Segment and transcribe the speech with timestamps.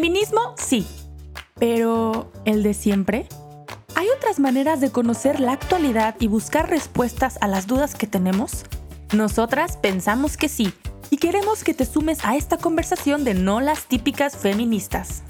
[0.00, 0.86] Feminismo, sí.
[1.56, 3.26] Pero, ¿el de siempre?
[3.94, 8.64] ¿Hay otras maneras de conocer la actualidad y buscar respuestas a las dudas que tenemos?
[9.12, 10.72] Nosotras pensamos que sí
[11.10, 15.22] y queremos que te sumes a esta conversación de no las típicas feministas.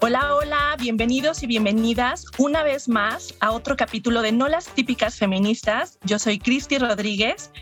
[0.00, 5.16] Hola, hola, bienvenidos y bienvenidas una vez más a otro capítulo de No las típicas
[5.16, 6.00] feministas.
[6.02, 7.52] Yo soy Cristi Rodríguez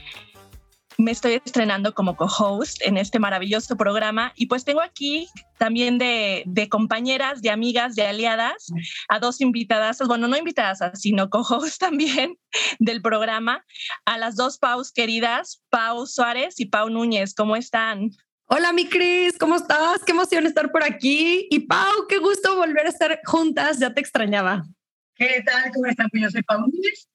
[0.99, 6.45] me estoy estrenando como co-host en este maravilloso programa y pues tengo aquí también de,
[6.69, 8.67] compañeras, de amigas, de aliadas,
[9.09, 12.37] a dos invitadas, bueno, no invitadas, sino co-host también
[12.81, 13.65] del programa,
[14.07, 17.33] a las dos Paus queridas, Pau Suárez y Pau Núñez.
[17.33, 18.11] ¿Cómo están?
[18.47, 20.03] Hola, mi Cris, ¿cómo estás?
[20.05, 21.47] Qué emoción estar por aquí.
[21.51, 24.65] Y Pau, qué gusto volver a estar juntas, ya te extrañaba.
[25.15, 25.71] ¿Qué tal?
[25.73, 26.09] ¿Cómo están?
[26.11, 27.09] Pues yo soy Pau Núñez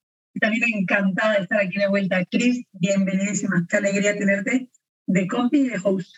[0.43, 2.25] y también encantada de estar aquí de vuelta.
[2.25, 3.65] Cris, bienvenidísima.
[3.69, 4.69] Qué alegría tenerte
[5.05, 6.15] de compi y de host.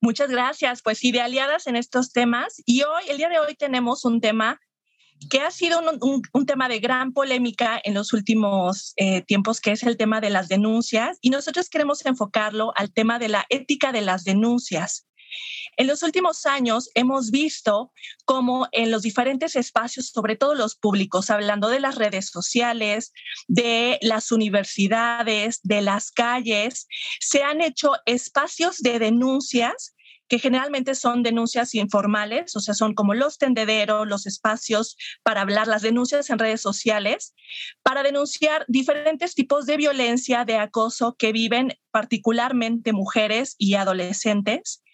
[0.00, 0.82] Muchas gracias.
[0.82, 2.62] Pues sí, de aliadas en estos temas.
[2.64, 4.60] Y hoy, el día de hoy, tenemos un tema
[5.28, 9.82] que ha sido un, tema de gran polémica en los últimos eh, tiempos, que es
[9.82, 11.18] el tema de las denuncias.
[11.20, 15.06] Y nosotros queremos enfocarlo al tema de la ética de las denuncias.
[15.76, 17.92] En los últimos años hemos visto
[18.24, 23.12] cómo en los diferentes espacios, sobre todo los públicos, hablando de las redes sociales,
[23.48, 26.86] de las universidades, de las calles,
[27.20, 29.94] se han hecho espacios de denuncias
[30.30, 35.66] que generalmente son denuncias informales, o sea, son como los tendederos, los espacios para hablar,
[35.66, 37.34] las denuncias en redes sociales,
[37.82, 44.84] para denunciar diferentes tipos de violencia, de acoso que viven particularmente mujeres y adolescentes.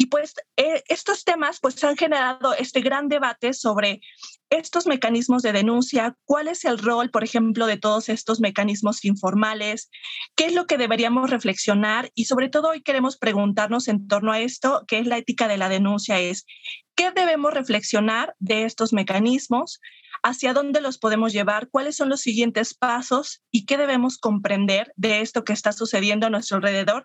[0.00, 4.00] Y pues eh, estos temas pues han generado este gran debate sobre
[4.48, 9.90] estos mecanismos de denuncia, cuál es el rol, por ejemplo, de todos estos mecanismos informales,
[10.36, 14.40] qué es lo que deberíamos reflexionar y sobre todo hoy queremos preguntarnos en torno a
[14.40, 16.46] esto, qué es la ética de la denuncia, es
[16.94, 19.80] qué debemos reflexionar de estos mecanismos,
[20.22, 25.20] hacia dónde los podemos llevar, cuáles son los siguientes pasos y qué debemos comprender de
[25.20, 27.04] esto que está sucediendo a nuestro alrededor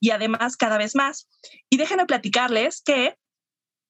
[0.00, 1.28] y además cada vez más.
[1.70, 3.16] Y déjenme platicarles que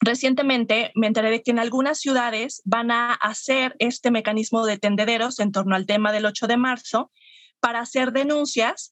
[0.05, 5.39] Recientemente me enteré de que en algunas ciudades van a hacer este mecanismo de tendederos
[5.39, 7.13] en torno al tema del 8 de marzo
[7.61, 8.91] para hacer denuncias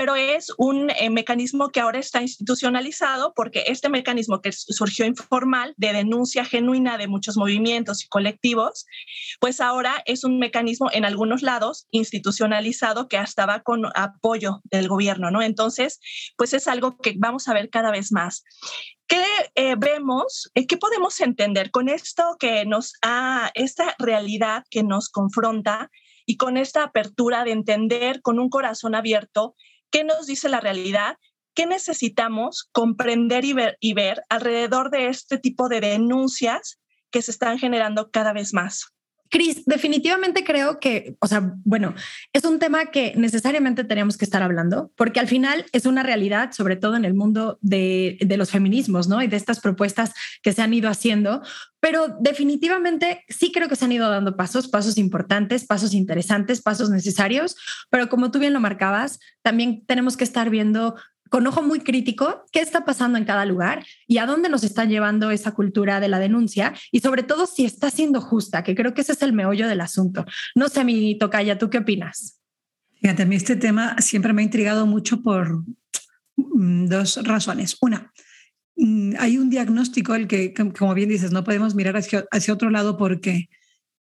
[0.00, 5.74] pero es un eh, mecanismo que ahora está institucionalizado porque este mecanismo que surgió informal
[5.76, 8.86] de denuncia genuina de muchos movimientos y colectivos,
[9.40, 14.88] pues ahora es un mecanismo en algunos lados institucionalizado que hasta va con apoyo del
[14.88, 15.42] gobierno, ¿no?
[15.42, 16.00] Entonces,
[16.38, 18.42] pues es algo que vamos a ver cada vez más.
[19.06, 19.22] ¿Qué
[19.54, 20.50] eh, vemos?
[20.54, 25.90] Eh, ¿Qué podemos entender con esto que nos ha, esta realidad que nos confronta
[26.24, 29.56] y con esta apertura de entender con un corazón abierto
[29.90, 31.16] ¿Qué nos dice la realidad?
[31.54, 36.78] ¿Qué necesitamos comprender y ver, y ver alrededor de este tipo de denuncias
[37.10, 38.92] que se están generando cada vez más?
[39.30, 41.94] Cris, definitivamente creo que, o sea, bueno,
[42.32, 46.50] es un tema que necesariamente tenemos que estar hablando, porque al final es una realidad,
[46.50, 49.22] sobre todo en el mundo de, de, los feminismos, ¿no?
[49.22, 51.42] Y de estas propuestas que se han ido haciendo,
[51.80, 56.90] pero definitivamente sí creo que se han ido dando pasos, pasos importantes, pasos interesantes, pasos
[56.90, 57.56] necesarios,
[57.88, 60.96] pero como tú bien lo marcabas, también tenemos que estar viendo
[61.30, 64.84] con ojo muy crítico qué está pasando en cada lugar y a dónde nos está
[64.84, 68.92] llevando esa cultura de la denuncia y sobre todo si está siendo justa, que creo
[68.92, 70.26] que ese es el meollo del asunto.
[70.54, 72.40] No sé, mi tocaya, ¿tú qué opinas?
[73.00, 75.64] Fíjate, a mí este tema siempre me ha intrigado mucho por
[76.36, 77.78] mm, dos razones.
[77.80, 78.12] Una,
[78.76, 82.70] mm, hay un diagnóstico el que, como bien dices, no podemos mirar hacia, hacia otro
[82.70, 83.48] lado porque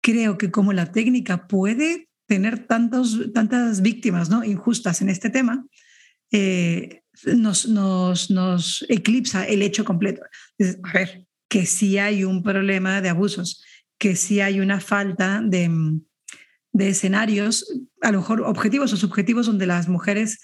[0.03, 4.45] creo que como la técnica puede tener tantos, tantas víctimas ¿no?
[4.45, 5.65] injustas en este tema,
[6.31, 7.04] eh,
[7.37, 10.23] nos, nos, eclipsa el hecho completo.
[10.83, 13.65] A ver, que sí hay un problema de abusos,
[13.99, 15.71] que sí hay una falta de,
[16.73, 17.67] de escenarios,
[18.03, 20.41] a lo mejor objetivos o subjetivos, donde las mujeres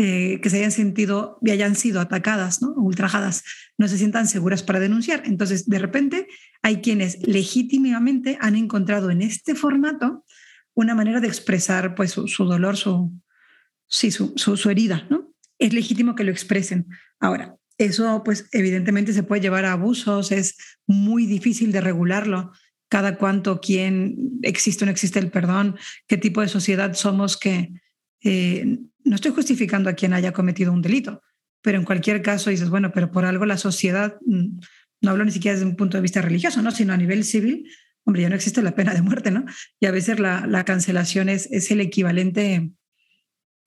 [0.00, 2.72] eh, que se hayan sentido y hayan sido atacadas, ¿no?
[2.76, 3.42] ultrajadas,
[3.78, 5.24] no se sientan seguras para denunciar.
[5.24, 6.28] Entonces, de repente,
[6.62, 10.24] hay quienes legítimamente han encontrado en este formato
[10.74, 13.12] una manera de expresar pues, su, dolor, su,
[13.88, 15.32] sí, su, su herida, ¿no?
[15.58, 16.86] Es legítimo que lo expresen.
[17.20, 20.56] Ahora, eso pues evidentemente se puede llevar a abusos, es
[20.86, 22.52] muy difícil de regularlo.
[22.88, 25.76] Cada cuánto, quién existe o no existe el perdón,
[26.06, 27.72] qué tipo de sociedad somos que
[28.22, 31.22] eh, no estoy justificando a quien haya cometido un delito,
[31.62, 34.58] pero en cualquier caso dices, bueno, pero por algo la sociedad, mm,
[35.02, 36.70] no hablo ni siquiera desde un punto de vista religioso, ¿no?
[36.70, 37.70] sino a nivel civil,
[38.04, 39.44] hombre, ya no existe la pena de muerte, ¿no?
[39.78, 42.70] Y a veces la, la cancelación es, es el equivalente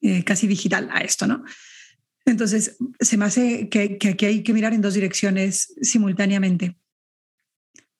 [0.01, 1.43] eh, casi digital a esto, ¿no?
[2.25, 6.77] Entonces, se me hace que, aquí hay que mirar en dos direcciones simultáneamente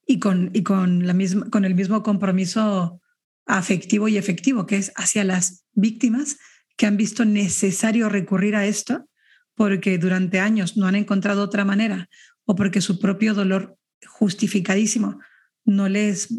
[0.06, 3.02] y con, y con, la misma, con el mismo compromiso
[3.46, 6.38] afectivo y efectivo, que es hacia las víctimas
[6.78, 9.08] que han visto necesario recurrir a esto
[9.56, 12.10] porque durante años no han encontrado otra manera
[12.46, 13.78] o porque su propio dolor
[14.08, 15.20] justificadísimo
[15.66, 16.30] no les,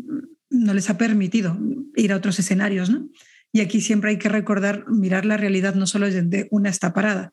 [0.50, 1.58] no les ha permitido
[1.94, 2.90] ir a otros escenarios.
[2.90, 3.08] ¿no?
[3.52, 7.32] Y aquí siempre hay que recordar, mirar la realidad no solo desde una está parada.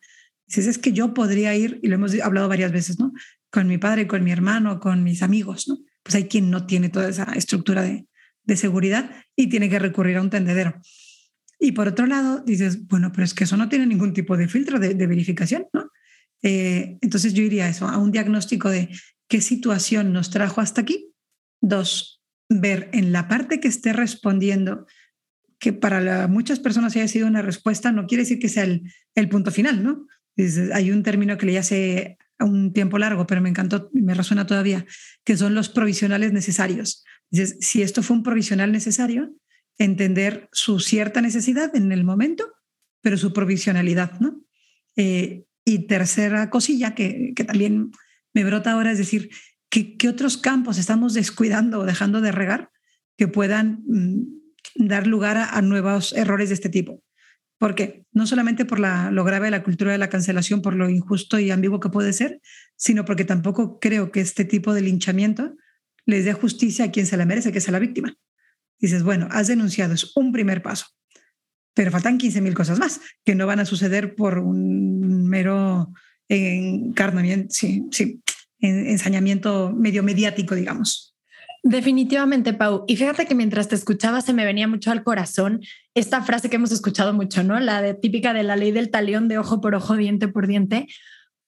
[0.50, 3.14] Dices, es que yo podría ir, y lo hemos hablado varias veces, ¿no?
[3.52, 5.78] Con mi padre, con mi hermano, con mis amigos, ¿no?
[6.02, 8.08] Pues hay quien no tiene toda esa estructura de,
[8.44, 10.82] de seguridad y tiene que recurrir a un tendedero.
[11.60, 14.48] Y por otro lado, dices, bueno, pero es que eso no tiene ningún tipo de
[14.48, 15.92] filtro de, verificación, ¿no?
[16.42, 18.90] Eh, entonces yo iría a eso, a un diagnóstico de
[19.28, 21.14] qué situación nos trajo hasta aquí.
[21.62, 24.88] Dos, ver en la parte que esté respondiendo,
[25.60, 29.28] que para muchas personas haya sido una respuesta, no quiere decir que sea el, el
[29.30, 30.08] punto final, ¿no?
[30.74, 34.86] Hay un término que leí hace un tiempo largo, pero me encantó, me resuena todavía,
[35.24, 37.04] que son los provisionales necesarios.
[37.32, 39.34] Si esto fue un provisional necesario,
[39.78, 42.52] entender su cierta necesidad en el momento,
[43.02, 44.42] pero su provisionalidad, ¿no?
[44.96, 47.92] Eh, y tercera cosilla que, que, también
[48.34, 49.30] me brota ahora es decir,
[49.70, 52.72] ¿qué, ¿qué, otros campos estamos descuidando o dejando de regar
[53.18, 57.04] que puedan mm, dar lugar a, nuevos errores de este tipo?
[57.60, 61.38] Porque no solamente por lo grave de la cultura de la cancelación, por lo injusto
[61.40, 62.42] y ambiguo que puede ser,
[62.76, 65.56] sino porque tampoco creo que este tipo de linchamiento
[66.06, 68.16] les dé justicia a quien se la merece, que es a la víctima.
[68.80, 70.86] Dices, bueno, has denunciado, es un primer paso,
[71.74, 75.92] pero faltan 15.000 cosas más que no van a suceder por un mero
[76.30, 78.22] encarnamiento, sí, sí,
[78.60, 81.18] ensañamiento medio mediático, digamos.
[81.64, 82.86] Definitivamente, Pau.
[82.88, 85.62] Y fíjate que mientras te escuchaba se me venía mucho al corazón
[85.94, 87.60] esta frase que hemos escuchado mucho, ¿no?
[87.60, 90.88] La de, típica de la ley del talión de ojo por ojo, diente por diente.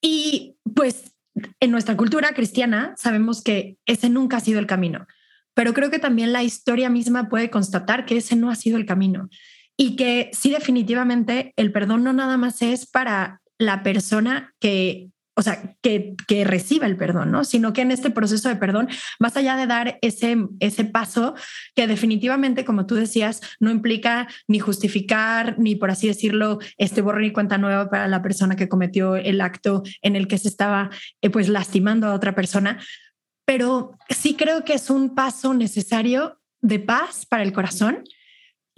[0.02, 1.14] Y pues
[1.60, 5.08] en nuestra cultura cristiana sabemos que ese nunca ha sido el camino,
[5.54, 8.86] pero creo que también la historia misma puede constatar que ese no ha sido el
[8.86, 9.30] camino
[9.78, 15.10] y que sí definitivamente el perdón no nada más es para la persona que
[15.42, 17.44] o sea, que, que, reciba el perdón, ¿no?
[17.44, 18.90] Sino que en este proceso de perdón,
[19.20, 21.34] más allá de dar ese, ese paso
[21.74, 27.26] que definitivamente, como tú decías, no implica ni justificar, ni por así decirlo, este borrón
[27.26, 30.92] y cuenta nueva para la persona que cometió el acto en el que se estaba
[31.24, 32.80] eh, pues lastimando a otra persona,
[33.44, 38.04] pero sí creo que es un paso necesario de paz para el corazón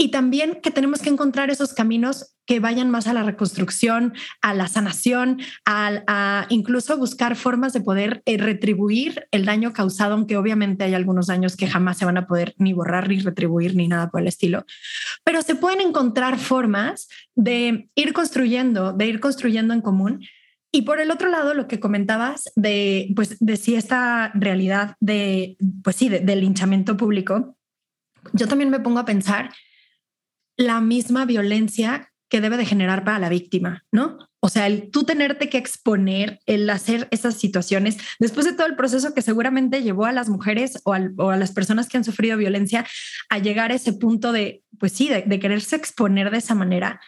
[0.04, 4.54] y también que tenemos que encontrar esos caminos que vayan más a la reconstrucción, a
[4.54, 10.84] la sanación, a, incluso buscar formas de poder eh, retribuir el daño causado, aunque obviamente
[10.84, 14.10] hay algunos daños que jamás se van a poder ni borrar, ni retribuir, ni nada
[14.10, 14.66] por el estilo.
[15.24, 20.26] Pero se pueden encontrar formas de ir construyendo, de ir construyendo en común.
[20.70, 25.56] Y por el otro lado, lo que comentabas de, pues, de si esta realidad de,
[25.82, 27.56] pues sí, del linchamiento público,
[28.34, 29.50] yo también me pongo a pensar
[30.58, 34.18] la misma violencia que debe de generar para la víctima, ¿no?
[34.40, 38.76] O sea, el tú tenerte que exponer, el hacer esas situaciones, después de todo el
[38.76, 42.86] proceso que seguramente llevó a las mujeres o, a las personas que han sufrido violencia
[43.30, 47.00] a llegar a ese punto de, pues sí, de, quererse exponer de esa manera,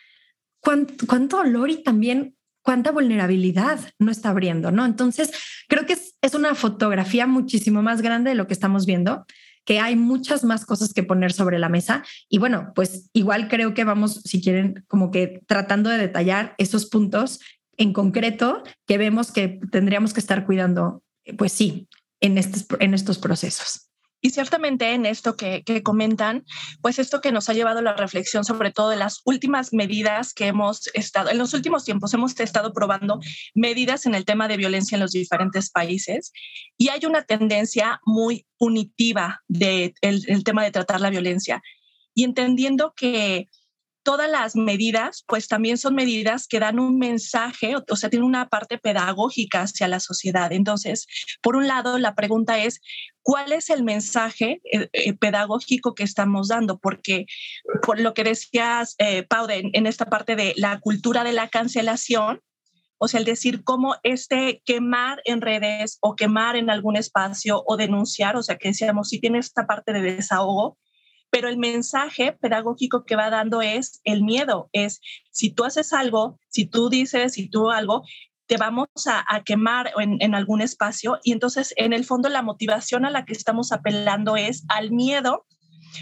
[0.59, 4.85] ¿cuánto, cuánto dolor y también cuánta vulnerabilidad no está abriendo, ¿no?
[4.85, 5.31] Entonces,
[5.67, 9.25] creo que es, es una fotografía muchísimo más grande de lo que estamos viendo
[9.65, 12.03] que hay muchas más cosas que poner sobre la mesa.
[12.29, 16.85] Y bueno, pues igual creo que vamos, si quieren, como que tratando de detallar esos
[16.85, 17.39] puntos
[17.77, 21.03] en concreto que vemos que tendríamos que estar cuidando,
[21.37, 21.89] pues sí,
[22.21, 23.89] en estos, en estos procesos.
[24.21, 26.45] Y ciertamente en esto que, comentan,
[26.81, 30.33] pues esto que nos ha llevado a la reflexión sobre todo de las últimas medidas
[30.33, 33.19] que hemos estado, en los últimos tiempos hemos estado probando
[33.53, 36.31] medidas en el tema de violencia en los diferentes países
[36.77, 41.61] y hay una tendencia muy punitiva del de el tema de tratar la violencia.
[42.15, 43.49] Y entendiendo que
[44.05, 48.47] todas las medidas, pues también son medidas que dan un mensaje, o sea, tienen una
[48.47, 50.53] parte pedagógica hacia la sociedad.
[50.53, 51.07] Entonces,
[51.41, 52.81] por un lado, la pregunta es,
[53.23, 56.77] ¿cuál es el mensaje eh, eh, pedagógico que estamos dando?
[56.77, 57.25] Porque
[57.81, 62.41] por lo que decías, eh, en, esta parte de la cultura de la cancelación,
[62.99, 67.75] o sea, el decir cómo este quemar en redes o quemar en algún espacio o
[67.75, 70.77] denunciar, o sea, que decíamos, si tiene esta parte de desahogo,
[71.35, 75.01] pero el mensaje pedagógico que va dando es el miedo, es
[75.31, 78.03] si tú haces algo, si tú dices, si tú algo,
[78.45, 83.09] te vamos a, quemar en, algún espacio y entonces en el fondo la motivación a
[83.09, 85.45] la que estamos apelando es al miedo,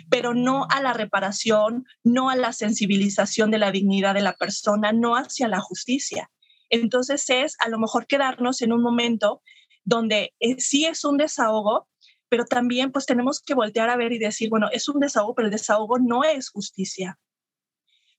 [0.08, 4.94] pero no a la reparación, no a la sensibilización de la dignidad de la persona,
[4.94, 6.30] no hacia la justicia.
[6.70, 9.42] Entonces es a lo mejor quedarnos en un momento
[9.84, 11.88] donde eh, sí es un desahogo,
[12.34, 15.46] pero también pues tenemos que voltear a ver y decir, bueno, es un desahogo, pero
[15.46, 17.20] el desahogo no es justicia.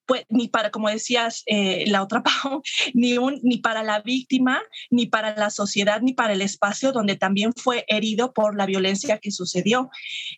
[0.07, 4.63] Pues ni para, como decías, eh, la otra Pau, ni, un, ni para la víctima,
[4.89, 9.19] ni para la sociedad, ni para el espacio donde también fue herido por la violencia
[9.19, 9.91] que sucedió.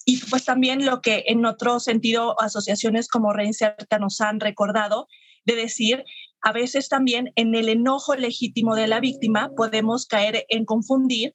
[0.07, 5.07] Y pues también lo que en otro sentido asociaciones como Reinserta nos han recordado,
[5.45, 6.03] de decir,
[6.41, 11.35] a veces también en el enojo legítimo de la víctima podemos caer en confundir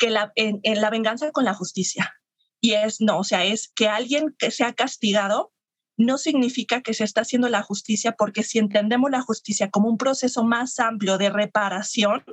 [0.00, 2.12] que la, en, la venganza con la justicia.
[2.60, 5.52] Y es, no, o sea, es que alguien que sea castigado
[5.96, 9.98] no significa que se está haciendo la justicia, porque si entendemos la justicia como un
[9.98, 12.24] proceso más amplio de reparación,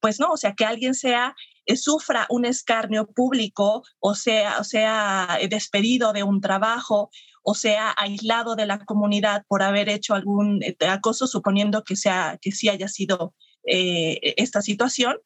[0.00, 1.34] pues no, o sea, que alguien sea
[1.64, 7.10] eh, sufra un escarnio público o sea, o sea despedido de un trabajo
[7.42, 12.38] o sea aislado de la comunidad por haber hecho algún eh, acoso, suponiendo que, sea,
[12.42, 13.34] que sí haya sido
[13.64, 15.16] eh, esta situación,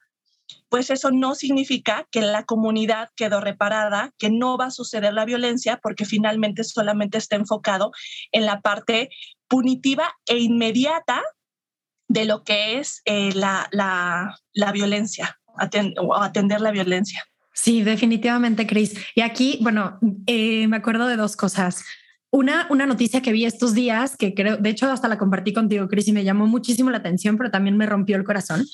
[0.69, 5.25] pues eso no significa que la comunidad quedó reparada, que no va a suceder la
[5.25, 7.93] violencia, porque finalmente solamente está enfocado
[8.33, 9.11] en la parte
[9.49, 11.23] punitiva e inmediata
[12.09, 15.39] de lo que es eh, la, la, la, violencia
[15.99, 17.25] o atender la violencia.
[17.53, 18.95] Sí, definitivamente, Cris.
[19.15, 21.85] Y aquí, bueno, me acuerdo de dos cosas.
[22.31, 25.89] Una, una noticia que vi estos días, que creo, de hecho hasta la compartí contigo,
[25.89, 28.65] Cris, y me llamó muchísimo la atención, pero también me rompió el corazón,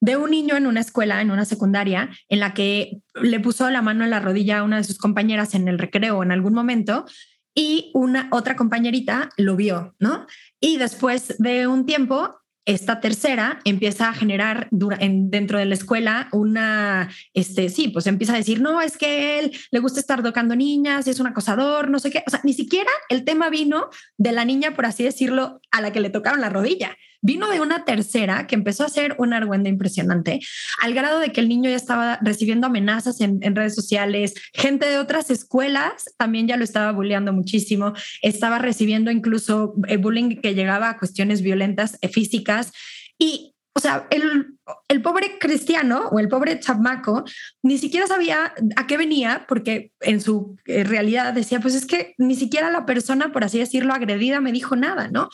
[0.00, 3.82] de un niño en una escuela, en una secundaria, en la que le puso la
[3.82, 7.06] mano en la rodilla a una de sus compañeras en el recreo en algún momento
[7.54, 10.26] y una otra compañerita lo vio, ¿no?
[10.60, 12.36] Y después de un tiempo,
[12.66, 18.38] esta tercera empieza a generar dentro de la escuela una, este, sí, pues empieza a
[18.38, 22.10] decir, no, es que él le gusta estar tocando niñas, es un acosador, no sé
[22.10, 22.24] qué.
[22.26, 23.88] O sea, ni siquiera el tema vino
[24.18, 26.96] de la niña, por así decirlo, a la que le tocaron la rodilla.
[27.26, 30.38] Vino de una tercera que empezó a hacer una argüenda impresionante,
[30.80, 34.98] al grado de que el niño ya estaba recibiendo amenazas en, redes sociales, gente de
[34.98, 40.88] otras escuelas también ya lo estaba bulleando muchísimo, estaba recibiendo incluso eh, bullying que llegaba
[40.88, 42.70] a cuestiones violentas eh, físicas.
[43.18, 44.56] Y o sea, el,
[44.88, 47.24] el, pobre cristiano o el pobre chamaco
[47.62, 52.14] ni siquiera sabía a qué venía porque en su eh, realidad decía, pues es que
[52.18, 55.28] ni siquiera la persona, por así decirlo, agredida me dijo nada, ¿no?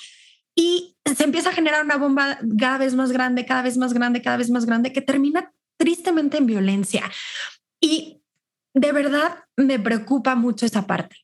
[0.55, 4.23] Y se empieza a generar una bomba cada vez más grande, cada vez más grande,
[4.23, 7.11] cada vez más grande, que termina tristemente en violencia.
[7.81, 8.23] Y
[8.75, 11.17] de verdad me preocupa mucho esa parte.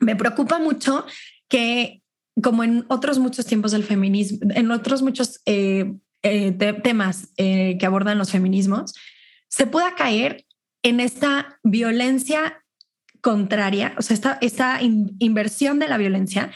[0.00, 1.06] Me preocupa mucho
[1.48, 2.02] que,
[2.42, 7.86] como en otros muchos tiempos del feminismo, en otros muchos eh, eh, temas eh, que
[7.86, 8.94] abordan los feminismos,
[9.48, 10.44] se pueda caer
[10.82, 12.64] en esta violencia
[13.20, 16.52] contraria, o sea, esta, esta inversión de la violencia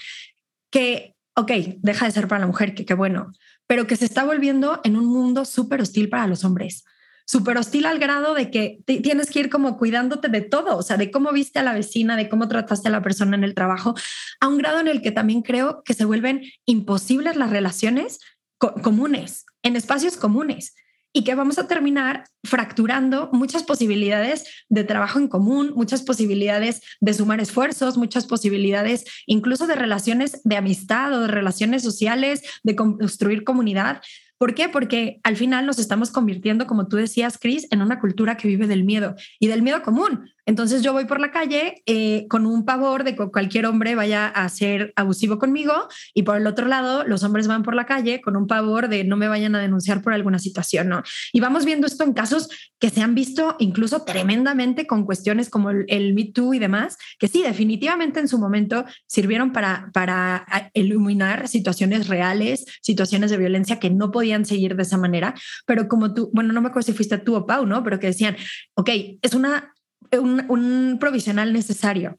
[0.71, 3.33] que ok, deja de ser para la mujer, que qué bueno,
[3.69, 6.85] pero que se está volviendo en un mundo súper hostil para los hombres.
[7.27, 10.97] Súper hostil al grado de que tienes que ir como cuidándote de todo, o sea,
[10.97, 13.95] de cómo viste a la vecina, de cómo trataste a la persona en el trabajo,
[14.41, 18.19] a un grado en el que también creo que se vuelven imposibles las relaciones
[18.59, 20.75] comunes, en espacios comunes
[21.13, 27.15] y que vamos a terminar fracturando muchas posibilidades de trabajo en común, muchas posibilidades de
[27.15, 33.45] sumar esfuerzos, muchas posibilidades incluso de relaciones de amistad o de relaciones sociales, de construir
[33.45, 34.01] comunidad.
[34.39, 34.69] ¿Por qué?
[34.69, 38.69] Porque al final nos estamos convirtiendo, como tú decías, Cris, en una cultura que vive
[38.69, 40.31] del miedo y del miedo común.
[40.49, 44.29] Entonces yo voy por la calle eh, con un pavor de que cualquier hombre vaya
[44.29, 45.75] a ser abusivo conmigo
[46.15, 49.05] y por el otro lado los hombres van por la calle con un pavor de
[49.05, 51.03] no me vayan a denunciar por alguna situación, ¿no?
[51.35, 55.69] Y vamos viendo esto en casos que se han visto incluso tremendamente con cuestiones como
[55.69, 60.47] el, el Me Too y demás, que sí, definitivamente en su momento sirvieron para, para
[60.73, 65.35] iluminar situaciones reales, situaciones de violencia que no podían seguir de esa manera,
[65.67, 67.85] pero como tú, bueno, no me acuerdo si fuiste tú o Pau, ¿no?
[67.85, 68.35] Pero que decían,
[68.77, 68.89] ok,
[69.21, 69.75] es una
[70.13, 72.19] un, provisional necesario.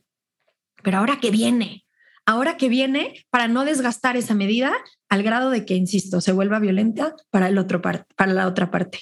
[0.83, 1.85] Pero ahora que viene,
[2.25, 4.73] ahora que viene para no desgastar esa medida
[5.09, 8.99] al grado de que, insisto, se vuelva violenta para, el otro para la otra parte.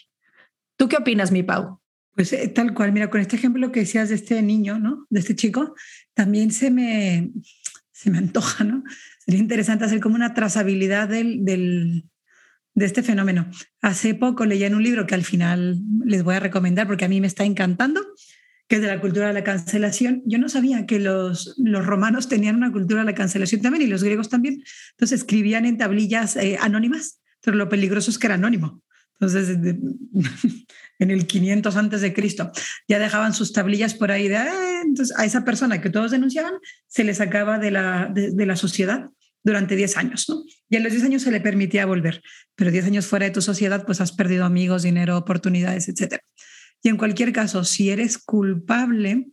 [0.78, 1.80] ¿Tú qué opinas, mi Pau?
[2.18, 5.06] Pues eh, tal cual, mira, con este ejemplo que decías de este niño, ¿no?
[5.10, 5.76] De este chico,
[6.16, 7.32] también se me,
[7.92, 8.84] se me antoja, ¿no?
[9.20, 12.06] Sería interesante hacer como una trazabilidad del, del,
[12.74, 13.50] de este fenómeno.
[13.82, 17.10] Hace poco leí en un libro que al final les voy a recomendar porque a
[17.10, 18.02] mí me está encantando,
[18.68, 20.22] que es de la cultura de la cancelación.
[20.26, 23.88] Yo no sabía que los, los romanos tenían una cultura de la cancelación también y
[23.88, 24.64] los griegos también.
[24.92, 28.82] Entonces escribían en tablillas eh, anónimas, pero lo peligroso es que era anónimo.
[29.20, 29.58] Entonces,
[31.00, 32.52] en el 500 antes de Cristo,
[32.88, 36.54] ya dejaban sus tablillas por ahí de, ah", entonces a esa persona que todos denunciaban
[36.88, 39.10] se le sacaba de la, de, la sociedad
[39.44, 40.44] durante 10 años, ¿no?
[40.70, 42.22] Y a los 10 años se le permitía volver,
[42.56, 46.20] pero 10 años fuera de tu sociedad, pues has perdido amigos, dinero, oportunidades, etc.
[46.84, 49.28] Y en cualquier caso, si eres culpable,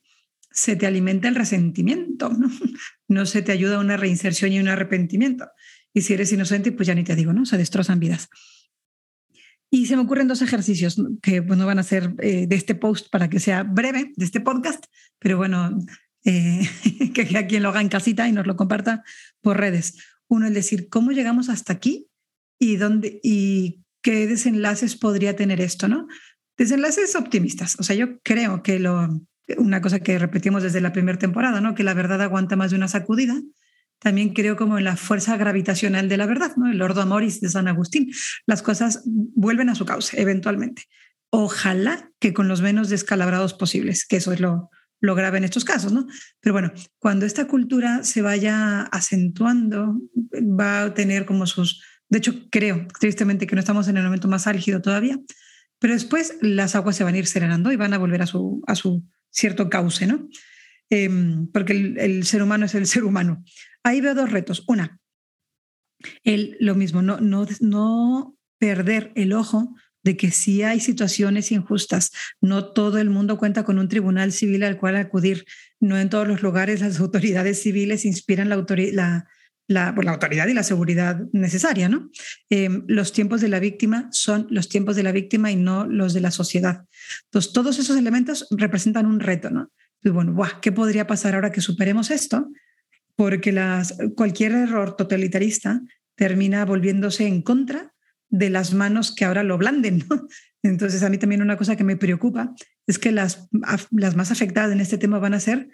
[0.51, 2.49] se te alimenta el resentimiento, ¿no?
[3.07, 5.47] No se te ayuda una reinserción y un arrepentimiento.
[5.93, 7.45] Y si eres inocente, pues ya ni te digo, ¿no?
[7.45, 8.29] Se destrozan vidas.
[9.71, 12.75] Y se me ocurren dos ejercicios que pues, no van a ser eh, de este
[12.75, 14.87] post para que sea breve, de este podcast,
[15.19, 15.79] pero bueno,
[16.25, 16.69] eh,
[17.15, 19.03] que, que quien lo haga en casita y nos lo comparta
[19.41, 19.99] por redes.
[20.29, 22.09] Uno, es decir, ¿cómo llegamos hasta aquí
[22.59, 25.89] y, dónde, y qué desenlaces podría tener esto?
[25.89, 26.07] ¿no?
[26.57, 27.77] Desenlaces optimistas.
[27.79, 29.09] O sea, yo creo que lo,
[29.59, 31.75] una cosa que repetimos desde la primera temporada, ¿no?
[31.75, 33.35] que la verdad aguanta más de una sacudida
[34.05, 36.71] también creo como en la fuerza gravitacional de la verdad, ¿no?
[36.71, 38.13] El Ordo Amoris de San Agustín.
[38.47, 40.83] Las cosas vuelven a su cauce eventualmente.
[41.31, 44.71] Ojalá que con los menos descalabrados posibles, que eso es lo,
[45.01, 46.07] lo grave en estos casos, ¿no?
[46.41, 49.99] Pero bueno, cuando esta cultura se vaya acentuando,
[50.35, 51.83] va a tener como sus...
[52.11, 55.19] De hecho, creo tristemente que no estamos en el momento más álgido todavía,
[55.85, 58.63] pero después las aguas se van a ir serenando y van a volver a su,
[58.67, 60.31] a su cierto cauce, ¿no?
[60.89, 63.45] Em, porque el, el, ser humano es el ser humano.
[63.83, 64.65] Ahí veo dos retos.
[64.67, 64.99] Una,
[66.23, 72.13] el, lo mismo, no, no, no perder el ojo de que si hay situaciones injustas.
[72.41, 75.45] No todo el mundo cuenta con un tribunal civil al cual acudir.
[75.81, 78.65] No en todos los lugares las autoridades civiles inspiran la,
[78.95, 79.29] la,
[79.67, 81.89] la, pues, la autoridad y la seguridad necesaria.
[81.89, 82.11] ¿no?
[82.51, 86.15] Eh, los tiempos de la víctima son los tiempos de la víctima y no los
[86.15, 86.85] de la sociedad.
[87.25, 89.51] Entonces, todos esos elementos representan un reto.
[89.51, 89.71] ¿no?
[90.03, 92.49] Y bueno, ¿qué podría pasar ahora que superemos esto?
[93.17, 93.55] porque
[94.17, 95.81] cualquier error totalitarista
[96.17, 97.93] termina volviéndose en contra
[98.29, 100.05] de las manos que ahora lo blanden.
[100.63, 102.55] Entonces, a mí también una cosa que me preocupa
[102.87, 103.49] es que las,
[103.91, 105.69] las más afectadas en este tema van a ser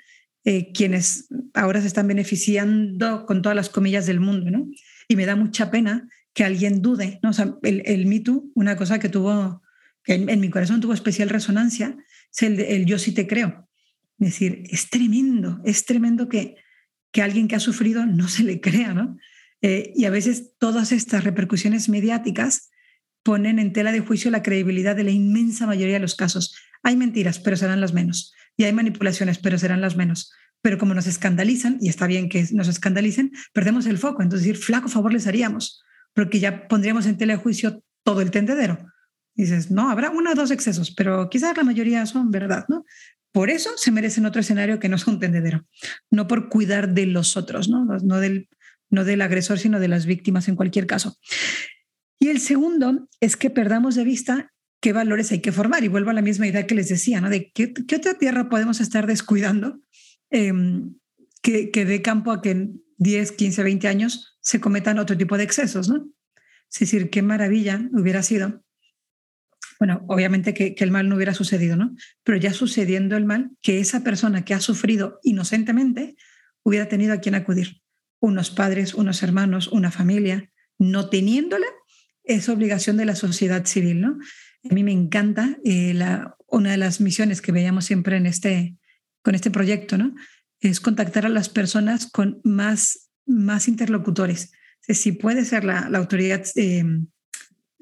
[0.45, 4.51] eh, quienes ahora se están beneficiando con todas las comillas del mundo.
[4.51, 4.67] ¿no?
[5.09, 7.19] Y me da mucha pena que alguien dude.
[7.23, 7.31] ¿no?
[7.31, 8.23] O sea, el, el Me
[8.55, 9.63] una cosa que tuvo,
[10.05, 11.97] que en, mi corazón tuvo especial resonancia,
[12.33, 13.69] es el, el yo sí te creo.
[14.19, 16.57] Es decir, es tremendo, es tremendo que
[17.13, 19.19] que alguien que ha sufrido no se le crea, ¿no?
[19.63, 22.71] Eh, y a veces todas estas repercusiones mediáticas
[23.23, 26.57] ponen en tela de juicio la credibilidad de la inmensa mayoría de los casos.
[26.83, 28.33] Hay mentiras, pero serán las menos.
[28.57, 30.33] Y hay manipulaciones, pero serán las menos.
[30.63, 34.23] Pero como nos escandalizan, y está bien que nos escandalicen, perdemos el foco.
[34.23, 35.83] Entonces, decir, flaco favor les haríamos,
[36.15, 38.79] porque ya pondríamos en tela de juicio todo el tendedero.
[39.35, 42.85] dices, no, habrá uno o dos excesos, pero quizás la mayoría son verdad, ¿no?
[43.33, 45.65] Por eso se merecen otro escenario que no sea un tendedero,
[46.11, 47.85] no por cuidar de los otros, ¿no?
[47.85, 48.49] No, del,
[48.91, 51.17] no del agresor, sino de las víctimas en cualquier caso.
[52.19, 55.85] Y el segundo es que perdamos de vista qué valores hay que formar.
[55.85, 57.31] Y vuelvo a la misma idea que les decía, ¿no?
[57.31, 59.81] De qué, otra tierra podemos estar descuidando
[60.31, 60.95] em,
[61.43, 65.37] que, que dé campo a que en 10, 15, 20 años se cometan otro tipo
[65.37, 66.09] de excesos, ¿no?
[66.73, 68.63] Es decir, qué maravilla hubiera sido
[69.81, 71.97] bueno, obviamente que, el mal no hubiera sucedido, ¿no?
[72.23, 76.17] Pero ya sucediendo el mal, que esa persona que ha sufrido inocentemente
[76.63, 77.81] hubiera tenido a quien acudir.
[78.21, 81.67] Unos padres, unos hermanos, una familia, no teniéndola,
[82.25, 84.19] es obligación de la sociedad civil, ¿no?
[84.71, 88.77] A mí me encanta eh, la, una de las misiones que veíamos siempre en este,
[89.23, 90.15] con este proyecto, ¿no?
[90.61, 94.53] Es contactar a las personas con más, más interlocutores.
[94.81, 96.85] si puede ser la, autoridad eh,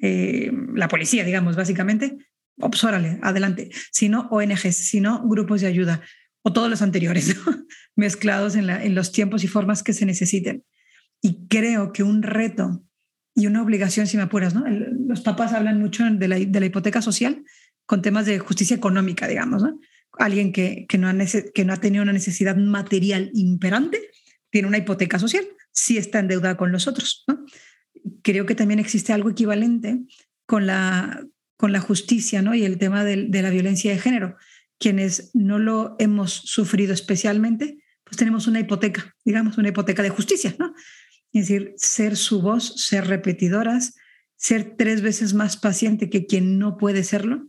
[0.00, 2.18] eh, la policía, digamos, básicamente,
[2.56, 3.70] pues adelante.
[3.92, 6.02] Si no, ONGs, si no, grupos de ayuda
[6.42, 7.36] o todos los anteriores,
[7.96, 10.64] mezclados en, en los tiempos y formas que se necesiten.
[11.20, 12.84] Y creo que un reto
[13.38, 14.64] y una obligación, si me apuras, ¿no?
[14.66, 17.44] los papás hablan mucho de la, de la, hipoteca social
[17.86, 19.78] con temas de justicia económica, digamos, ¿no?
[20.18, 24.10] Alguien que, que, no ha tenido una necesidad material imperante
[24.50, 25.44] tiene una hipoteca social
[25.78, 27.24] si está endeudada con los otros,
[28.22, 30.00] creo que también existe algo equivalente
[30.44, 31.24] con la,
[31.56, 32.54] con la justicia ¿no?
[32.54, 34.36] y el tema de, la violencia de género.
[34.78, 40.54] Quienes no lo hemos sufrido especialmente, pues tenemos una hipoteca, digamos, una hipoteca de justicia,
[40.58, 40.72] ¿no?
[41.32, 43.96] Es decir, ser su voz, ser repetidoras,
[44.36, 47.46] ser tres veces más paciente que quien no puede serlo.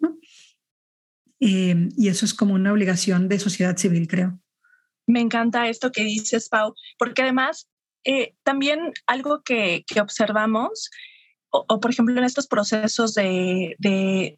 [1.40, 4.40] Eh, y eso es como una obligación de sociedad civil, creo.
[5.08, 7.68] Me encanta esto que dices, Pau, porque además
[8.04, 10.90] eh, también algo que, observamos,
[11.52, 13.76] o, por ejemplo en estos procesos de,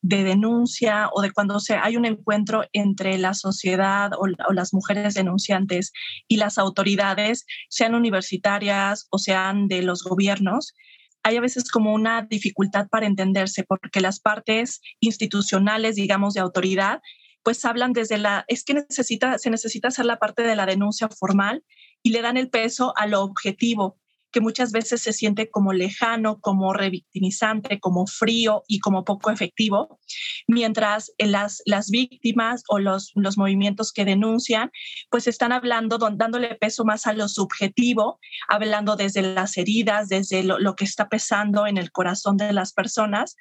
[0.02, 5.92] denuncia o de cuando se, hay un encuentro entre la sociedad o, las mujeres denunciantes
[6.28, 10.74] y las autoridades, sean universitarias o sean de los gobiernos,
[11.24, 17.02] hay a veces como una dificultad para entenderse porque las partes institucionales, digamos, de autoridad,
[17.44, 21.10] pues hablan desde la, es que necesita, se necesita hacer la parte de la denuncia
[21.10, 21.64] formal
[22.04, 23.98] y le dan el peso a lo objetivo.
[24.32, 30.00] Que muchas veces se siente como lejano, como revictimizante, como frío y como poco efectivo,
[30.48, 34.72] mientras las, las víctimas o los, los movimientos que denuncian,
[35.10, 40.60] pues están hablando, dándole peso más a lo subjetivo, hablando desde las heridas, desde lo,
[40.60, 43.36] lo que está pesando en el corazón de las personas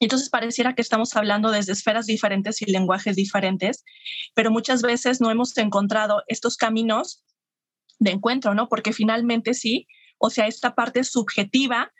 [0.00, 3.84] entonces pareciera que estamos hablando desde esferas diferentes y lenguajes diferentes,
[4.34, 7.22] pero muchas veces no hemos encontrado estos caminos
[7.98, 8.68] de encuentro, ¿no?
[8.68, 9.86] Porque finalmente sí,
[10.20, 11.92] o sea, esta parte subjetiva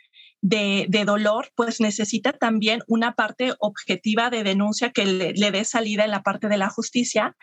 [0.42, 6.10] de, dolor, pues necesita también una parte objetiva de denuncia que le, dé salida en
[6.10, 7.36] la parte de la justicia.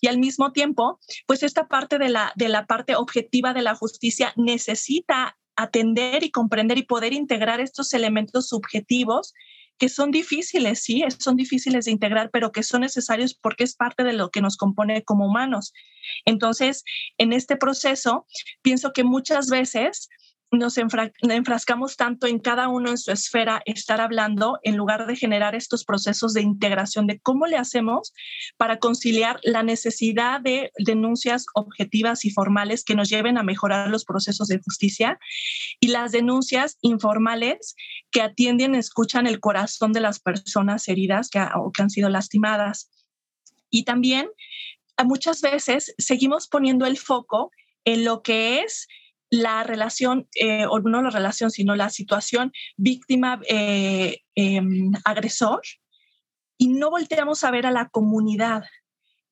[0.00, 3.74] Y al mismo tiempo, pues esta parte de la, de la parte objetiva de la
[3.74, 9.34] justicia necesita atender y comprender y poder integrar estos elementos subjetivos
[9.78, 14.04] que son difíciles, sí, son difíciles de integrar, pero que son necesarios porque es parte
[14.04, 15.72] de lo que nos compone como humanos.
[16.24, 16.84] Entonces,
[17.18, 18.26] en este proceso,
[18.62, 20.08] pienso que muchas veces
[20.58, 25.54] nos enfrascamos tanto en cada uno en su esfera estar hablando en lugar de generar
[25.54, 28.12] estos procesos de integración de cómo le hacemos
[28.56, 34.04] para conciliar la necesidad de denuncias objetivas y formales que nos lleven a mejorar los
[34.04, 35.18] procesos de justicia
[35.80, 37.74] y las denuncias informales
[38.10, 42.90] que atienden, escuchan el corazón de las personas heridas que, o que han sido lastimadas.
[43.70, 44.28] Y también
[45.02, 47.50] muchas veces seguimos poniendo el foco
[47.84, 48.86] en lo que es
[49.34, 54.92] la relación, eh, o no la relación, sino la situación víctima-agresor, eh, em,
[56.56, 58.64] y no volteamos a ver a la comunidad.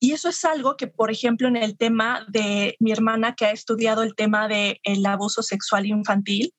[0.00, 3.52] Y eso es algo que, por ejemplo, en el tema de mi hermana que ha
[3.52, 6.52] estudiado el tema del abuso sexual infantil,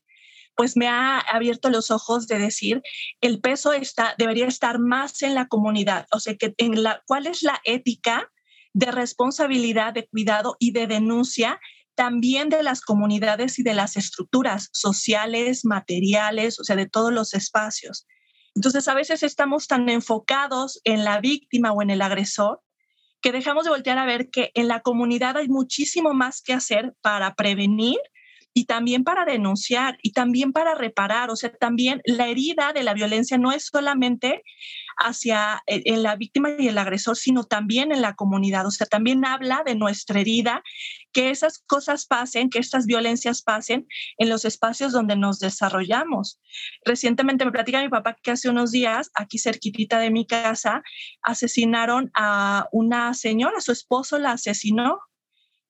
[0.56, 2.82] pues me ha abierto los ojos de decir,
[3.19, 7.27] el peso está, debería estar más en la comunidad, o sea, que en la, cuál
[7.27, 8.32] es la ética
[8.73, 11.60] de responsabilidad, de cuidado y de denuncia
[11.95, 17.34] también de las comunidades y de las estructuras sociales, materiales, o sea, de todos los
[17.34, 18.08] espacios.
[18.56, 22.62] Entonces, a veces estamos tan enfocados en la víctima o en el agresor
[23.21, 26.93] que dejamos de voltear a ver que en la comunidad hay muchísimo más que hacer
[27.01, 27.97] para prevenir
[28.54, 31.30] y también para denunciar y también para reparar.
[31.30, 34.44] O sea, también la herida de la violencia no es solamente
[34.98, 38.68] hacia eh, en la víctima y el agresor, sino también en la comunidad.
[38.68, 40.63] O sea, también habla de nuestra herida
[41.12, 43.88] que esas cosas pasen, que estas violencias pasen
[44.18, 46.39] en los espacios donde nos desarrollamos.
[46.86, 50.84] Recientemente me platica mi papá que hace unos días, aquí cerquitita de mi casa,
[51.22, 55.00] asesinaron a una señora, su esposo la asesinó.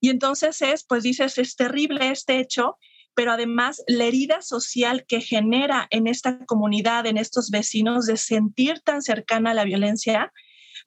[0.04, 2.78] Y entonces es, pues dices, es terrible este hecho,
[3.16, 8.82] pero además la herida social que genera en esta comunidad, en estos vecinos, de sentir
[8.82, 10.34] tan cercana la violencia,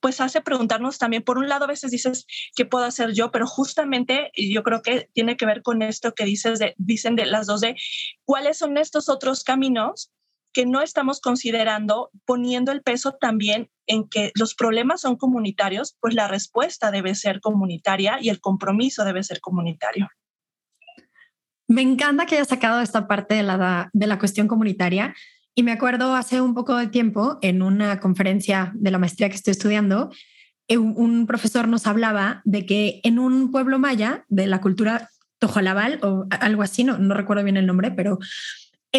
[0.03, 3.31] pues hace preguntarnos también, por un lado, a veces dices, ¿qué puedo hacer yo?
[3.31, 7.47] Pero justamente yo creo que tiene que ver con esto que dices dicen de las
[7.47, 7.75] dos de
[8.27, 10.13] cuáles son estos otros caminos
[10.57, 16.15] que no estamos considerando, poniendo el peso también en que los problemas son comunitarios, pues
[16.15, 20.09] la respuesta debe ser comunitaria y el compromiso debe ser comunitario.
[21.69, 25.15] Me encanta que hayas sacado esta parte de la, de la cuestión comunitaria
[25.55, 29.37] y me acuerdo hace un poco de tiempo en una conferencia de la maestría que
[29.37, 30.11] estoy estudiando,
[30.69, 35.99] eh, un profesor nos hablaba de que en un pueblo maya de la cultura tojolabal
[36.03, 38.19] o algo así, no, no recuerdo bien el nombre, pero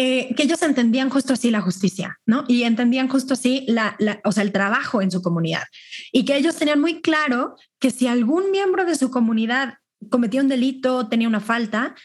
[0.00, 2.44] eh, que ellos entendían justo así la justicia, ¿no?
[2.46, 5.64] Y entendían justo así la, o sea, el trabajo en su comunidad.
[6.12, 10.46] Y que ellos tenían muy claro que si algún miembro de su comunidad cometía un
[10.46, 11.96] delito, tenía una falta,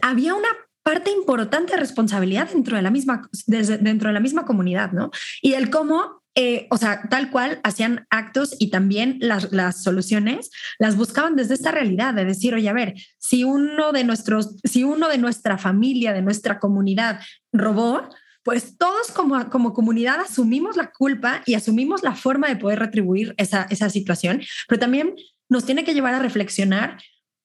[0.00, 0.46] había una
[0.84, 5.10] parte importante de responsabilidad dentro de la misma, dentro de la misma comunidad, ¿no?
[5.42, 10.50] Y el cómo, eh, o sea, tal cual hacían actos y también las, las soluciones
[10.78, 14.84] las buscaban desde esta realidad de decir, oye, a ver, si uno de nuestros, si
[14.84, 17.20] uno de nuestra familia, de nuestra comunidad
[17.52, 18.08] robó,
[18.44, 23.34] pues todos como, como comunidad asumimos la culpa y asumimos la forma de poder retribuir
[23.36, 25.14] esa, esa situación, pero también
[25.48, 26.98] nos tiene que llevar a reflexionar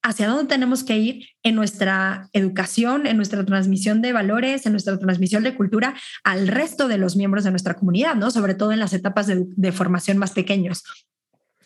[0.06, 5.00] hacia dónde tenemos que ir en nuestra educación, en nuestra transmisión de valores, en nuestra
[5.00, 8.30] transmisión de cultura al resto de los miembros de nuestra comunidad, ¿no?
[8.30, 10.84] Sobre todo en las etapas de, formación más pequeños.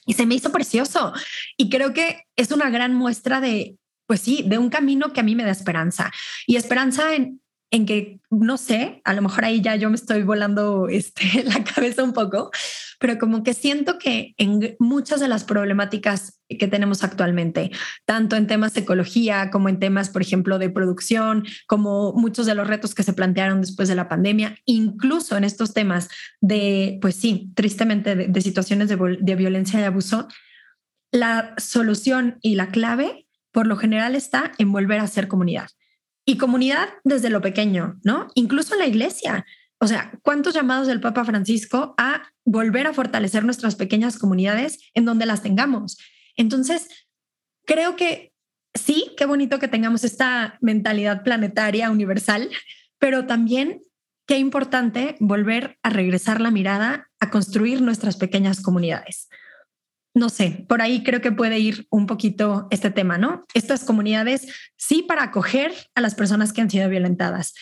[0.05, 1.11] Y se me hizo precioso.
[1.57, 5.23] Y creo que es una gran muestra de, pues sí, de un camino que a
[5.23, 6.09] mí me da esperanza.
[6.47, 10.23] Y esperanza en, en que, no sé, a lo mejor ahí ya yo me estoy
[10.23, 12.49] volando este, la cabeza un poco,
[12.99, 17.71] pero como que siento que en muchas de las problemáticas que tenemos actualmente,
[18.05, 22.55] tanto en temas de ecología como en temas, por ejemplo, de producción, como muchos de
[22.55, 26.09] los retos que se plantearon después de la pandemia, incluso en estos temas
[26.41, 30.27] de, pues sí, tristemente, de, situaciones de, de violencia y abuso,
[31.11, 35.69] la solución y la clave por lo general está en volver a ser comunidad
[36.29, 38.27] Y comunidad desde lo pequeño, ¿no?
[38.35, 39.47] Incluso la iglesia.
[39.79, 45.05] O sea, ¿cuántos llamados del Papa Francisco a volver a fortalecer nuestras pequeñas comunidades en
[45.05, 45.97] donde las tengamos?
[46.35, 46.87] Entonces,
[47.65, 48.31] creo que
[48.75, 52.47] sí, qué bonito que tengamos esta mentalidad planetaria universal,
[52.99, 53.81] pero también
[54.27, 59.29] qué importante volver a regresar la mirada a construir nuestras pequeñas comunidades
[60.15, 63.45] no sé, por ahí creo que puede ir un poquito este tema, ¿no?
[63.53, 67.53] Estas comunidades sí para acoger a las personas que han sido violentadas,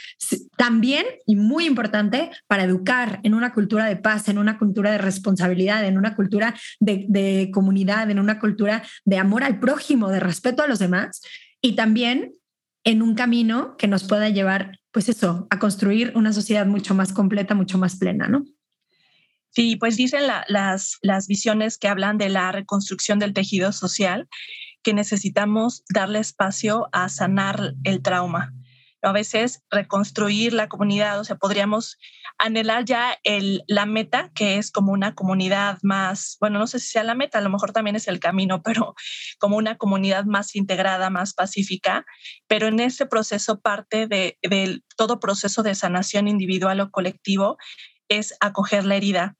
[0.57, 4.97] también y muy importante para educar en una cultura de paz, en una cultura de
[4.97, 10.63] responsabilidad, en una cultura de, comunidad, en una cultura de amor al prójimo, de respeto
[10.63, 11.21] a los demás
[11.61, 12.33] y también
[12.85, 17.11] en un camino que nos pueda llevar, pues eso, a construir una sociedad mucho más
[17.11, 18.45] completa, mucho más plena, ¿no?
[19.57, 24.29] Sí, pues dicen las, las visiones que hablan de la reconstrucción del tejido social,
[24.83, 28.53] que necesitamos darle espacio a sanar el trauma.
[29.01, 31.97] A veces reconstruir la comunidad, o sea, podríamos
[32.37, 36.89] anhelar ya el, la meta, que es como una comunidad más, bueno, no sé si
[36.89, 38.93] sea la meta, a lo mejor también es el camino, pero
[39.39, 42.05] como una comunidad más integrada, más pacífica,
[42.45, 47.57] pero en ese proceso parte de, de todo proceso de sanación individual o colectivo
[48.09, 49.35] es acoger la herida.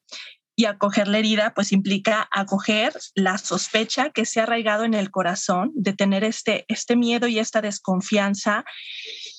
[0.60, 5.12] Y acoger la herida, pues implica acoger la sospecha que se ha arraigado en el
[5.12, 8.65] corazón de tener este, este miedo y esta desconfianza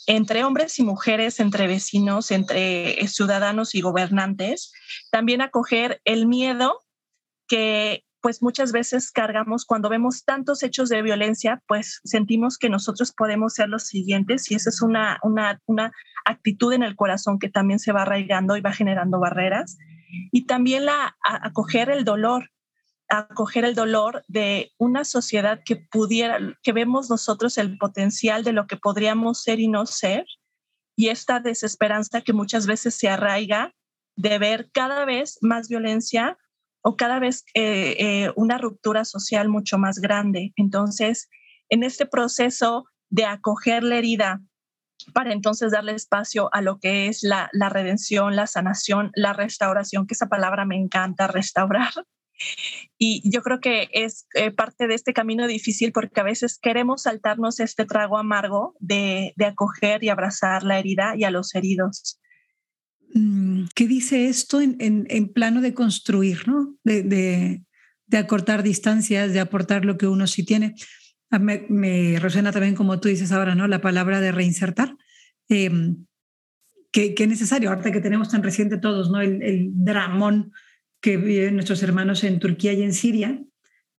[0.07, 4.73] entre hombres y mujeres, entre vecinos, entre ciudadanos y gobernantes.
[5.11, 6.85] También acoger el miedo
[7.49, 13.13] que pues muchas veces cargamos cuando vemos tantos hechos de violencia, pues sentimos que nosotros
[13.13, 15.93] podemos ser los siguientes y esa es una, una, una
[16.25, 19.79] actitud en el corazón que también se va arraigando y va generando barreras.
[20.33, 22.51] Y también la acoger el dolor,
[23.09, 28.67] acoger el dolor de una sociedad que pudiera, que vemos nosotros el potencial de lo
[28.67, 30.25] que podríamos ser y no ser,
[30.97, 33.73] y esta desesperanza que muchas veces se arraiga
[34.17, 36.37] de ver cada vez más violencia
[36.83, 40.53] o cada vez eh, eh, una ruptura social mucho más grande.
[40.57, 41.29] Entonces,
[41.69, 44.41] en este proceso de acoger la herida
[45.13, 50.15] para entonces darle espacio a lo que es la, redención, la sanación, la restauración, que
[50.15, 51.93] esa palabra me encanta, restaurar.
[52.99, 57.03] Y yo creo que es eh, parte de este camino difícil porque a veces queremos
[57.03, 62.21] saltarnos este trago amargo de, de acoger y abrazar la herida y a los heridos.
[63.15, 66.77] Mm, ¿Qué dice esto en, en, plano de construir, ¿no?
[66.85, 67.63] de, de,
[68.07, 70.75] de, acortar distancias, de aportar lo que uno sí tiene?
[71.31, 73.67] Ah, me, me, resuena también, como tú dices ahora, ¿no?
[73.67, 74.97] la palabra de reinsertar.
[75.49, 75.71] Eh,
[76.91, 79.21] que, que, necesario, ahorita que tenemos tan reciente todos, ¿no?
[79.21, 80.53] el, el dramón
[81.01, 83.43] que viven nuestros hermanos en Turquía y en Siria,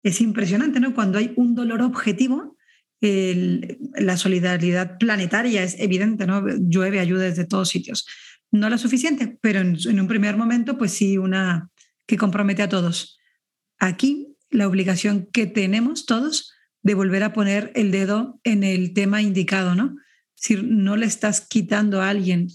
[0.03, 0.95] es impresionante, ¿no?
[0.95, 2.57] Cuando hay un dolor objetivo,
[3.01, 6.45] el, la solidaridad planetaria es evidente, ¿no?
[6.47, 8.07] Llueve ayuda desde todos sitios
[8.51, 11.71] no la suficiente, pero en, un primer momento, pues sí, una
[12.07, 13.19] que compromete a todos.
[13.79, 19.21] Aquí, la obligación que tenemos todos de volver a poner el dedo en el tema
[19.21, 19.97] indicado, ¿no?
[20.35, 22.49] Si no le estás quitando a alguien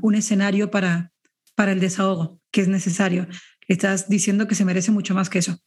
[0.00, 1.12] un escenario para,
[1.54, 3.28] para el desahogo que es necesario,
[3.68, 5.60] le estás diciendo que se merece mucho más que eso.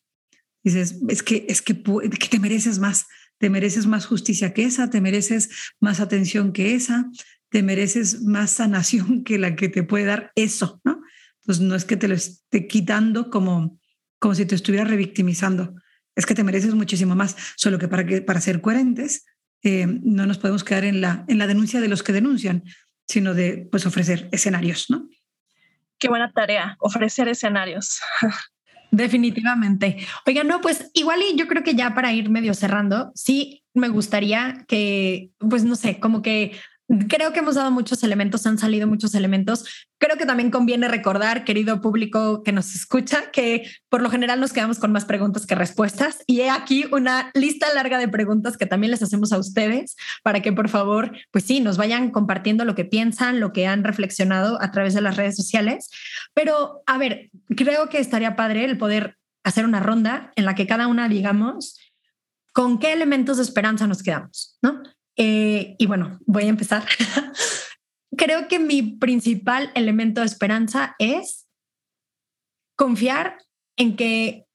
[0.63, 3.05] Dices, es que, es que, que te mereces más,
[3.37, 7.09] te mereces más justicia que esa, te mereces más atención que esa,
[7.49, 11.01] te mereces más sanación que la que te puede dar eso, ¿no?
[11.41, 13.79] Entonces no es que te lo esté quitando como,
[14.19, 15.73] como si te estuviera revictimizando,
[16.15, 19.25] es que te mereces muchísimo más, solo que para, que, para ser coherentes
[19.63, 22.63] eh, no nos podemos quedar en la, en la denuncia de los que denuncian,
[23.07, 25.09] sino de pues, ofrecer escenarios, ¿no?
[25.97, 27.99] Qué buena tarea, ofrecer escenarios.
[28.91, 29.97] Definitivamente.
[30.25, 33.89] Oiga, no, pues igual y yo creo que ya para ir medio cerrando, sí me
[33.89, 36.57] gustaría que, pues no sé, como que
[37.07, 39.87] Creo que hemos dado muchos elementos, han salido muchos elementos.
[39.99, 44.53] Creo que también conviene recordar, querido público que nos escucha, que por lo general nos
[44.53, 46.23] quedamos con más preguntas que respuestas.
[46.25, 50.41] Y he aquí una lista larga de preguntas que también les hacemos a ustedes para
[50.41, 54.59] que por favor, pues sí, nos vayan compartiendo lo que piensan, lo que han reflexionado
[54.59, 55.91] a través de las redes sociales.
[56.33, 60.65] Pero a ver, creo que estaría padre el poder hacer una ronda en la que
[60.65, 61.79] cada una digamos
[62.51, 64.81] con qué elementos de esperanza nos quedamos, ¿no?
[65.19, 66.85] Eh, y bueno, voy a empezar.
[68.17, 71.47] Creo que mi principal elemento de esperanza es
[72.75, 73.37] confiar
[73.77, 74.45] en que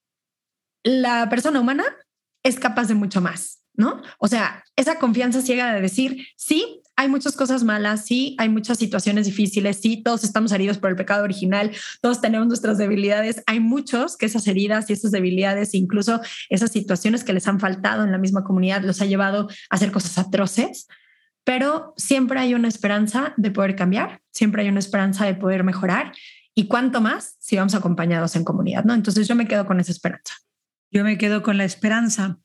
[0.82, 1.84] la persona humana
[2.42, 4.02] es capaz de mucho más, ¿no?
[4.18, 8.78] O sea, esa confianza ciega de decir, sí, hay muchas cosas malas, sí, hay muchas
[8.78, 13.60] situaciones difíciles, sí, todos estamos heridos por el pecado original, todos tenemos nuestras debilidades, hay
[13.60, 18.12] muchos que esas heridas y esas debilidades, incluso esas situaciones que les han faltado en
[18.12, 20.86] la misma comunidad, los ha llevado a hacer cosas atroces,
[21.42, 26.12] pero siempre hay una esperanza de poder cambiar, siempre hay una esperanza de poder mejorar
[26.54, 28.94] y cuánto más si vamos acompañados en comunidad, ¿no?
[28.94, 30.34] Entonces yo me quedo con esa esperanza.
[30.90, 32.38] Yo me quedo con la esperanza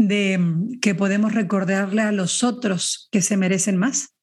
[0.00, 4.16] de mm, que podemos recordarle a los otros que se merecen más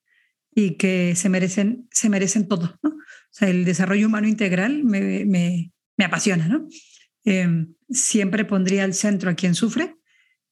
[0.53, 2.77] y que se merecen, se merecen todo.
[2.81, 2.89] ¿no?
[2.89, 6.47] O sea, el desarrollo humano integral me, me, me apasiona.
[6.47, 6.67] ¿no?
[7.23, 9.95] Em, siempre pondría al centro a quien sufre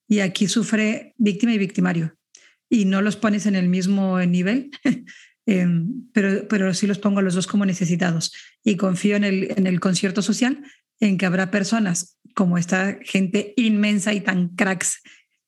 [0.08, 2.16] y aquí sufre víctima y victimario.
[2.70, 4.70] Y no los pones en el mismo nivel,
[5.48, 8.32] em, pero, pero sí los pongo a los dos como necesitados.
[8.64, 10.64] Y confío en el, en el concierto social,
[11.00, 15.02] en que habrá personas como esta gente inmensa y tan cracks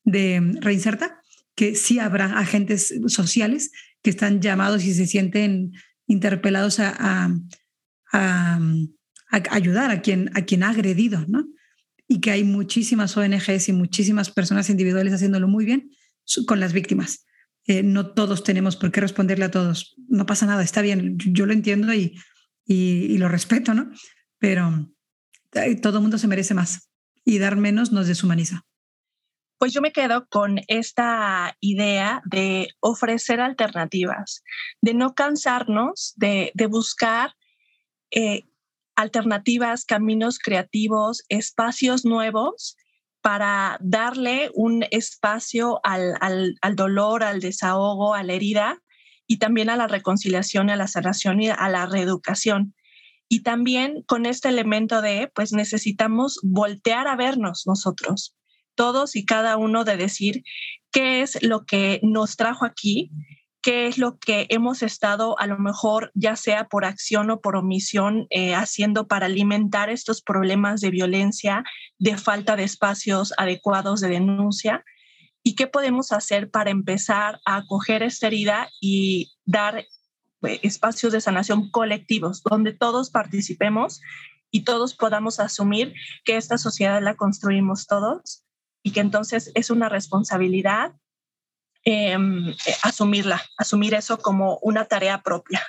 [0.08, 1.22] de Reinserta,
[1.54, 5.74] que sí habrá agentes sociales que están llamados y se sienten
[6.08, 7.30] interpelados a,
[8.14, 8.60] a,
[9.52, 11.46] ayudar a quien, a quien ha agredido, ¿no?
[12.08, 15.92] Y que hay muchísimas ONGs y muchísimas personas individuales haciéndolo muy bien
[16.46, 17.26] con las víctimas.
[17.66, 19.96] Eh, no todos tenemos por qué responderle a todos.
[20.08, 22.18] No pasa nada, está bien, yo lo entiendo y,
[22.66, 23.92] y, lo respeto, ¿no?
[24.40, 24.90] Pero
[25.52, 26.90] eh, todo mundo se merece más
[27.26, 28.67] y dar menos nos deshumaniza.
[29.58, 34.44] Pues yo me quedo con esta idea de ofrecer alternativas,
[34.82, 37.34] de no cansarnos de, buscar
[38.12, 38.44] eh,
[38.96, 42.78] alternativas, caminos creativos, espacios nuevos
[43.22, 48.82] para darle un espacio al, al, dolor, al desahogo, a la herida
[49.26, 52.76] y también a la reconciliación, a la sanación y a la reeducación.
[53.28, 58.38] Y también con este elemento de, pues necesitamos voltear a vernos nosotros,
[58.78, 60.44] todos y cada uno de decir
[60.92, 63.12] qué es lo que nos trajo aquí,
[63.62, 67.58] qué es lo que hemos estado a lo mejor ya sea por acción o por
[67.58, 71.66] omisión eh, haciendo para alimentar estos problemas de violencia,
[72.00, 74.86] de falta de espacios adecuados de denuncia
[75.44, 81.20] y qué podemos hacer para empezar a acoger esta herida y dar eh, espacios de
[81.20, 84.00] sanación colectivos donde todos participemos
[84.50, 88.47] y todos podamos asumir que esta sociedad la construimos todos
[88.88, 90.94] y que entonces es una responsabilidad
[91.84, 95.62] em, asumirla, asumir eso como una tarea propia.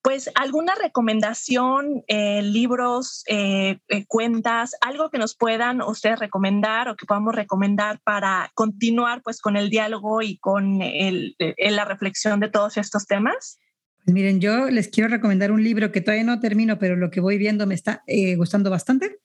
[0.00, 6.94] Pues alguna recomendación, eh, libros, eh, eh, cuentas, algo que nos puedan ustedes recomendar o
[6.94, 12.76] que podamos recomendar para continuar pues con el diálogo y con la reflexión de todos
[12.76, 13.58] estos temas.
[14.04, 17.20] Pues miren, yo les quiero recomendar un libro que todavía no termino, pero lo que
[17.20, 18.04] voy viendo me está
[18.36, 19.18] gustando bastante,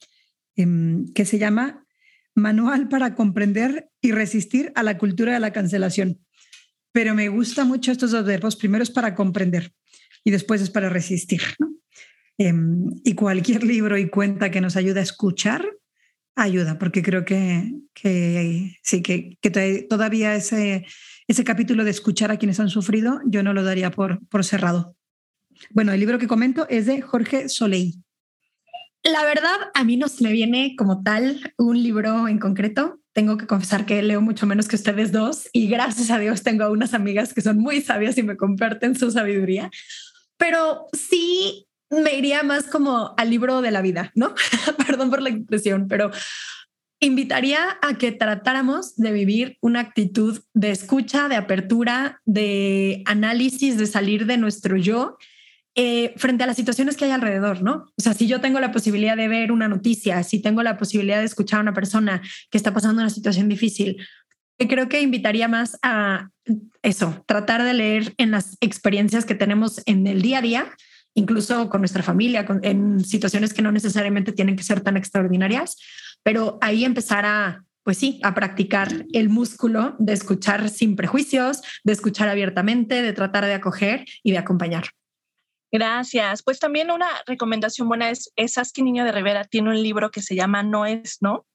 [0.56, 1.84] em, que se llama
[2.38, 6.20] Manual para comprender y resistir a la cultura de la cancelación.
[6.92, 8.56] Pero me gusta mucho estos dos verbos.
[8.56, 9.72] Primero es para comprender
[10.24, 11.42] y después es para resistir.
[12.40, 15.68] Em, y cualquier libro y cuenta que nos ayude a escuchar
[16.36, 17.72] ayuda, porque creo que,
[18.82, 20.86] sí, que, todavía ese,
[21.26, 24.96] ese capítulo de escuchar a quienes han sufrido, yo no lo daría por, por cerrado.
[25.70, 28.02] Bueno, el libro que comento es de Jorge Soleil.
[29.04, 33.00] La verdad, a mí no se me viene como tal un libro en concreto.
[33.12, 36.64] Tengo que confesar que leo mucho menos que ustedes dos y gracias a Dios tengo
[36.64, 39.70] a unas amigas que son muy sabias y me comparten su sabiduría.
[40.36, 44.34] Pero sí me iría más como al libro de la vida, ¿no?
[44.86, 46.10] Perdón por la expresión, pero
[47.00, 53.86] invitaría a que tratáramos de vivir una actitud de escucha, de apertura, de análisis, de
[53.86, 55.16] salir de nuestro yo
[55.80, 57.92] eh, frente a las situaciones que hay alrededor, ¿no?
[57.96, 61.20] O sea, si yo tengo la posibilidad de ver una noticia, si tengo la posibilidad
[61.20, 63.96] de escuchar a una persona que está pasando una situación difícil,
[64.58, 66.30] creo que invitaría más a
[66.82, 70.66] eso, tratar de leer en las experiencias que tenemos en el día a día,
[71.14, 75.76] incluso con nuestra familia, en situaciones que no necesariamente tienen que ser tan extraordinarias,
[76.24, 81.92] pero ahí empezar a pues sí, a practicar el músculo de escuchar sin prejuicios, de
[81.92, 84.88] escuchar abiertamente, de tratar de acoger y de acompañar.
[85.70, 86.42] Gracias.
[86.42, 90.34] Pues también una recomendación buena es, es Niño de Rivera tiene un libro que se
[90.34, 91.46] llama No es No,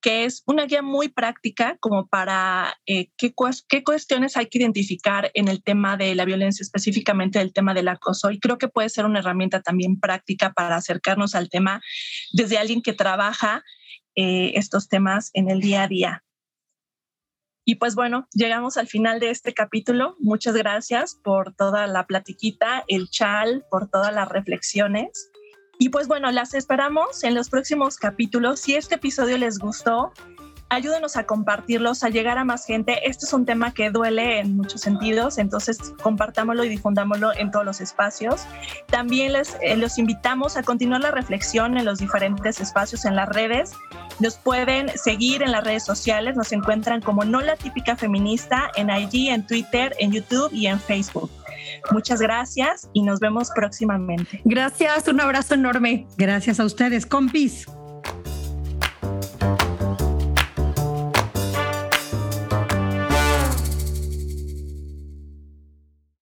[0.00, 3.34] que es una guía muy práctica como para eh, qué,
[3.68, 7.88] qué cuestiones hay que identificar en el tema de la violencia, específicamente el tema del
[7.88, 8.30] acoso.
[8.30, 11.80] Y creo que puede ser una herramienta también práctica para acercarnos al tema
[12.32, 13.64] desde alguien que trabaja
[14.14, 16.24] eh, estos temas en el día a día.
[17.68, 20.14] Y pues bueno, llegamos al final de este capítulo.
[20.20, 25.32] Muchas gracias por toda la platiquita, el chal, por todas las reflexiones.
[25.76, 28.60] Y pues bueno, las esperamos en los próximos capítulos.
[28.60, 30.12] Si este episodio les gustó,
[30.68, 33.08] ayúdenos a compartirlos, a llegar a más gente.
[33.08, 37.64] Este es un tema que duele en muchos sentidos, entonces compartámoslo y difundámoslo en todos
[37.64, 38.46] los espacios.
[38.86, 43.28] También les eh, los invitamos a continuar la reflexión en los diferentes espacios en las
[43.28, 43.72] redes.
[44.18, 48.90] Nos pueden seguir en las redes sociales, nos encuentran como No la típica feminista en
[48.90, 51.30] IG, en Twitter, en YouTube y en Facebook.
[51.90, 54.40] Muchas gracias y nos vemos próximamente.
[54.44, 56.06] Gracias, un abrazo enorme.
[56.16, 57.66] Gracias a ustedes, compis.